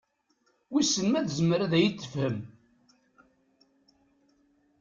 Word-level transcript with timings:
Wissen 0.71 1.05
ma 1.09 1.21
tezmer 1.25 1.59
ad 1.65 1.73
iyi-d-tefhem? 1.75 2.37